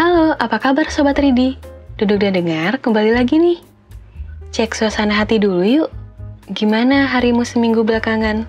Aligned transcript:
Halo, 0.00 0.32
apa 0.40 0.56
kabar 0.56 0.88
Sobat 0.88 1.20
Ridi? 1.20 1.60
Duduk 2.00 2.24
dan 2.24 2.32
dengar, 2.32 2.80
kembali 2.80 3.12
lagi 3.12 3.36
nih. 3.36 3.60
Cek 4.48 4.72
suasana 4.72 5.12
hati 5.12 5.36
dulu 5.36 5.60
yuk. 5.60 5.92
Gimana 6.56 7.04
harimu 7.04 7.44
seminggu 7.44 7.84
belakangan? 7.84 8.48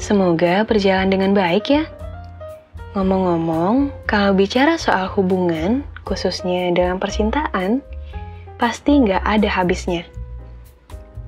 Semoga 0.00 0.64
berjalan 0.64 1.12
dengan 1.12 1.36
baik 1.36 1.68
ya. 1.68 1.84
Ngomong-ngomong, 2.96 3.92
kalau 4.08 4.32
bicara 4.32 4.80
soal 4.80 5.12
hubungan, 5.12 5.84
khususnya 6.08 6.72
dalam 6.72 6.96
percintaan, 6.96 7.84
pasti 8.56 8.96
nggak 8.96 9.28
ada 9.28 9.52
habisnya. 9.52 10.08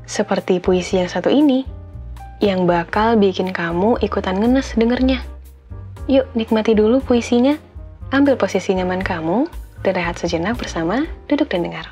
Seperti 0.08 0.56
puisi 0.56 1.04
yang 1.04 1.12
satu 1.12 1.28
ini, 1.28 1.68
yang 2.40 2.64
bakal 2.64 3.20
bikin 3.20 3.52
kamu 3.52 4.00
ikutan 4.00 4.40
ngenes 4.40 4.72
dengernya. 4.72 5.20
Yuk, 6.08 6.32
nikmati 6.32 6.72
dulu 6.72 7.04
puisinya. 7.04 7.73
Ambil 8.14 8.38
posisi 8.38 8.70
nyaman 8.78 9.02
kamu 9.02 9.50
dan 9.82 9.98
rehat 9.98 10.14
sejenak 10.22 10.54
bersama 10.54 11.02
Duduk 11.26 11.50
dan 11.50 11.66
Dengar. 11.66 11.90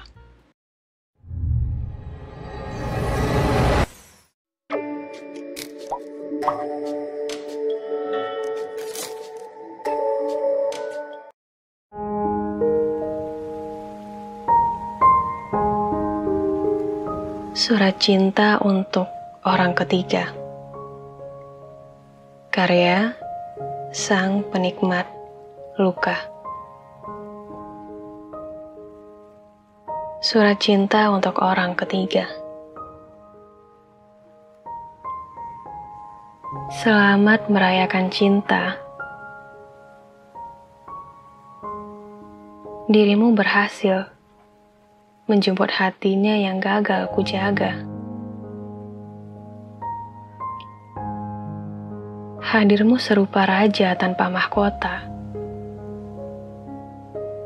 Surat 17.51 17.99
Cinta 17.99 18.63
untuk 18.63 19.11
Orang 19.43 19.75
Ketiga 19.75 20.31
Karya 22.55 23.11
Sang 23.91 24.47
Penikmat 24.47 25.22
Luka 25.81 26.13
Surat 30.21 30.61
Cinta 30.61 31.09
untuk 31.09 31.41
Orang 31.41 31.73
Ketiga 31.73 32.29
Selamat 36.77 37.49
merayakan 37.49 38.13
cinta 38.13 38.77
Dirimu 42.93 43.33
berhasil 43.33 44.13
menjemput 45.25 45.73
hatinya 45.73 46.37
yang 46.37 46.61
gagal 46.61 47.09
kujaga. 47.17 47.81
Hadirmu 52.45 53.01
serupa 53.01 53.49
raja 53.49 53.97
tanpa 53.97 54.29
mahkota. 54.29 55.12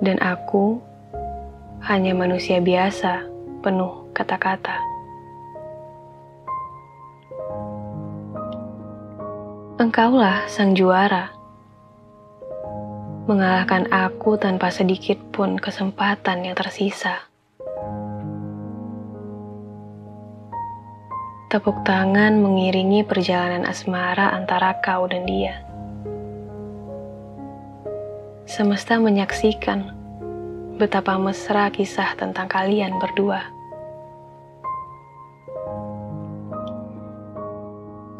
Dan 0.00 0.20
aku 0.20 0.80
hanya 1.84 2.14
manusia 2.14 2.62
biasa 2.62 3.26
penuh 3.60 4.06
kata-kata. 4.14 4.78
Engkaulah 9.76 10.48
sang 10.48 10.72
juara, 10.72 11.36
mengalahkan 13.28 13.90
aku 13.92 14.40
tanpa 14.40 14.72
sedikit 14.72 15.20
pun 15.34 15.60
kesempatan 15.60 16.48
yang 16.48 16.56
tersisa. 16.56 17.28
Tepuk 21.52 21.82
tangan 21.84 22.40
mengiringi 22.40 23.04
perjalanan 23.04 23.68
asmara 23.68 24.32
antara 24.32 24.78
kau 24.80 25.04
dan 25.10 25.26
dia. 25.26 25.65
Semesta 28.46 28.94
menyaksikan 29.02 29.90
betapa 30.78 31.18
mesra 31.18 31.66
kisah 31.66 32.14
tentang 32.14 32.46
kalian 32.46 32.94
berdua. 33.02 33.42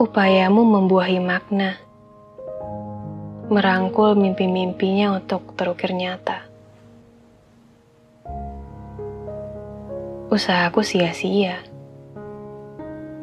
Upayamu 0.02 0.66
membuahi 0.66 1.22
makna, 1.22 1.78
merangkul 3.46 4.18
mimpi-mimpinya 4.18 5.14
untuk 5.14 5.54
terukir 5.54 5.94
nyata. 5.94 6.42
Usahaku 10.26 10.82
sia-sia, 10.82 11.62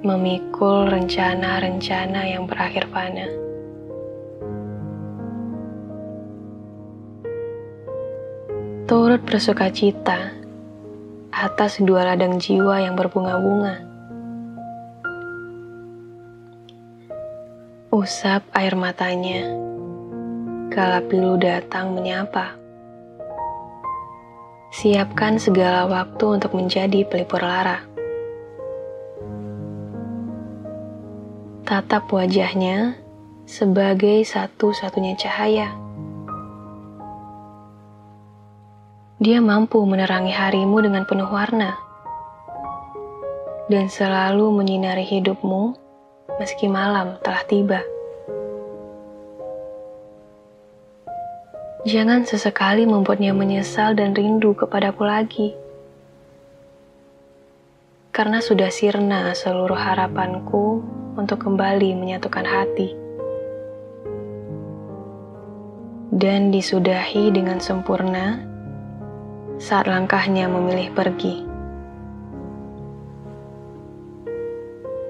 memikul 0.08 0.88
rencana-rencana 0.88 2.32
yang 2.32 2.48
berakhir 2.48 2.88
fana. 2.88 3.53
Turut 8.94 9.26
bersuka 9.26 9.74
cita 9.74 10.38
atas 11.34 11.82
dua 11.82 12.14
ladang 12.14 12.38
jiwa 12.38 12.78
yang 12.78 12.94
berbunga-bunga. 12.94 13.82
Usap 17.90 18.46
air 18.54 18.78
matanya, 18.78 19.50
kala 20.70 21.02
pilu 21.10 21.42
datang 21.42 21.98
menyapa. 21.98 22.54
Siapkan 24.70 25.42
segala 25.42 25.90
waktu 25.90 26.38
untuk 26.38 26.54
menjadi 26.54 27.02
pelipur 27.10 27.42
lara. 27.42 27.82
Tatap 31.66 32.14
wajahnya 32.14 32.94
sebagai 33.50 34.22
satu-satunya 34.22 35.18
cahaya. 35.18 35.83
Dia 39.24 39.40
mampu 39.40 39.80
menerangi 39.88 40.36
harimu 40.36 40.84
dengan 40.84 41.08
penuh 41.08 41.32
warna 41.32 41.80
dan 43.72 43.88
selalu 43.88 44.52
menyinari 44.52 45.08
hidupmu 45.08 45.80
meski 46.44 46.68
malam 46.68 47.16
telah 47.24 47.40
tiba. 47.48 47.80
Jangan 51.88 52.28
sesekali 52.28 52.84
membuatnya 52.84 53.32
menyesal 53.32 53.96
dan 53.96 54.12
rindu 54.12 54.52
kepadaku 54.60 55.08
lagi. 55.08 55.56
Karena 58.12 58.44
sudah 58.44 58.68
sirna 58.76 59.32
seluruh 59.32 59.80
harapanku 59.80 60.84
untuk 61.16 61.48
kembali 61.48 61.96
menyatukan 61.96 62.44
hati. 62.44 62.92
Dan 66.12 66.52
disudahi 66.52 67.32
dengan 67.32 67.64
sempurna 67.64 68.52
saat 69.64 69.88
langkahnya 69.88 70.52
memilih 70.52 70.92
pergi. 70.92 71.48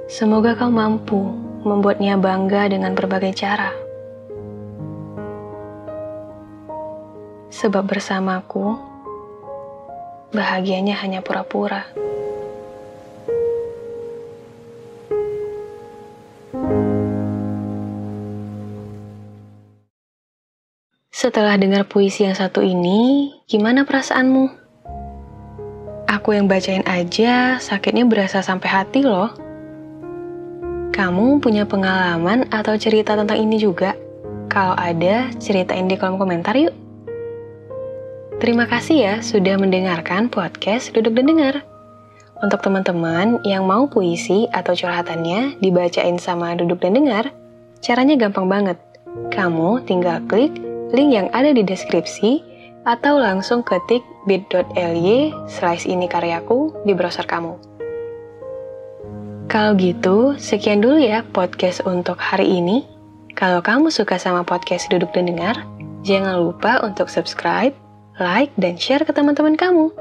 Semoga 0.05 0.53
kau 0.53 0.69
mampu 0.69 1.25
membuatnya 1.65 2.21
bangga 2.21 2.69
dengan 2.69 2.93
berbagai 2.93 3.33
cara. 3.33 3.73
Sebab 7.49 7.81
bersamaku, 7.81 8.77
bahagianya 10.37 11.01
hanya 11.01 11.25
pura-pura. 11.25 11.89
Setelah 21.09 21.55
dengar 21.55 21.87
puisi 21.87 22.27
yang 22.27 22.35
satu 22.35 22.59
ini, 22.59 23.31
gimana 23.53 23.85
perasaanmu? 23.85 24.49
Aku 26.09 26.33
yang 26.33 26.49
bacain 26.49 26.81
aja, 26.89 27.61
sakitnya 27.61 28.01
berasa 28.09 28.41
sampai 28.41 28.65
hati 28.65 29.05
loh. 29.05 29.29
Kamu 30.89 31.37
punya 31.37 31.61
pengalaman 31.69 32.49
atau 32.49 32.73
cerita 32.81 33.13
tentang 33.13 33.37
ini 33.37 33.61
juga? 33.61 33.93
Kalau 34.49 34.73
ada, 34.73 35.29
ceritain 35.37 35.85
di 35.85 35.93
kolom 36.01 36.17
komentar 36.17 36.57
yuk. 36.57 36.73
Terima 38.41 38.65
kasih 38.65 38.97
ya 38.97 39.15
sudah 39.21 39.61
mendengarkan 39.61 40.33
podcast 40.33 40.89
Duduk 40.89 41.13
dan 41.13 41.29
Dengar. 41.29 41.61
Untuk 42.41 42.57
teman-teman 42.65 43.37
yang 43.45 43.69
mau 43.69 43.85
puisi 43.85 44.49
atau 44.49 44.73
curhatannya 44.73 45.61
dibacain 45.61 46.17
sama 46.17 46.57
Duduk 46.57 46.81
dan 46.81 46.97
Dengar, 46.97 47.29
caranya 47.85 48.17
gampang 48.17 48.49
banget. 48.49 48.81
Kamu 49.29 49.85
tinggal 49.85 50.25
klik 50.25 50.57
link 50.89 51.13
yang 51.13 51.29
ada 51.37 51.53
di 51.53 51.61
deskripsi 51.61 52.52
atau 52.83 53.19
langsung 53.19 53.63
ketik 53.63 54.03
bit.ly 54.27 55.31
slash 55.47 55.87
ini 55.87 56.07
karyaku 56.07 56.71
di 56.83 56.91
browser 56.95 57.27
kamu. 57.27 57.55
Kalau 59.51 59.77
gitu, 59.77 60.33
sekian 60.39 60.81
dulu 60.81 60.97
ya 60.97 61.21
podcast 61.29 61.83
untuk 61.85 62.17
hari 62.17 62.47
ini. 62.57 62.87
Kalau 63.37 63.61
kamu 63.61 63.93
suka 63.93 64.17
sama 64.17 64.41
podcast 64.41 64.89
Duduk 64.89 65.13
dan 65.13 65.29
Dengar, 65.29 65.61
jangan 66.01 66.41
lupa 66.41 66.81
untuk 66.81 67.09
subscribe, 67.09 67.73
like, 68.17 68.49
dan 68.57 68.77
share 68.77 69.05
ke 69.05 69.13
teman-teman 69.13 69.53
kamu. 69.53 69.93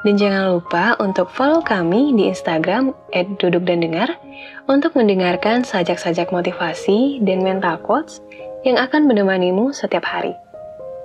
Dan 0.00 0.16
jangan 0.16 0.56
lupa 0.56 0.96
untuk 0.96 1.28
follow 1.28 1.60
kami 1.60 2.16
di 2.16 2.32
Instagram 2.32 2.96
@dudukdandengar 3.12 4.16
untuk 4.64 4.96
mendengarkan 4.96 5.60
sajak-sajak 5.60 6.32
motivasi 6.32 7.20
dan 7.20 7.44
mental 7.44 7.76
quotes 7.84 8.24
yang 8.64 8.80
akan 8.80 9.04
menemanimu 9.04 9.76
setiap 9.76 10.06
hari. 10.08 10.32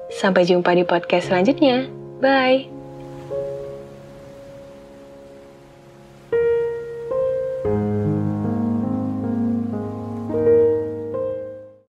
Sampai 0.09 0.45
jumpa 0.45 0.73
di 0.73 0.85
podcast 0.85 1.29
selanjutnya. 1.29 1.89
Bye. 2.21 2.69